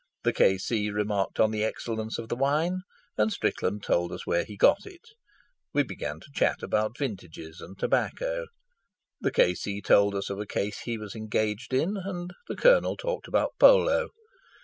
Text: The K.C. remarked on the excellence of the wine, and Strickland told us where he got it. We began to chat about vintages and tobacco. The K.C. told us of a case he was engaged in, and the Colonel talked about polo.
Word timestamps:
The 0.23 0.33
K.C. 0.33 0.89
remarked 0.89 1.39
on 1.39 1.51
the 1.51 1.63
excellence 1.63 2.17
of 2.17 2.27
the 2.27 2.35
wine, 2.35 2.81
and 3.19 3.31
Strickland 3.31 3.83
told 3.83 4.11
us 4.11 4.25
where 4.25 4.43
he 4.43 4.57
got 4.57 4.87
it. 4.87 5.09
We 5.73 5.83
began 5.83 6.19
to 6.21 6.31
chat 6.33 6.63
about 6.63 6.97
vintages 6.97 7.61
and 7.61 7.77
tobacco. 7.77 8.47
The 9.19 9.29
K.C. 9.31 9.79
told 9.81 10.15
us 10.15 10.31
of 10.31 10.39
a 10.39 10.47
case 10.47 10.79
he 10.85 10.97
was 10.97 11.13
engaged 11.13 11.71
in, 11.71 11.97
and 11.97 12.31
the 12.47 12.55
Colonel 12.55 12.97
talked 12.97 13.27
about 13.27 13.53
polo. 13.59 14.07